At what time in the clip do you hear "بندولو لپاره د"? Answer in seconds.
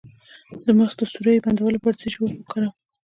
1.45-1.99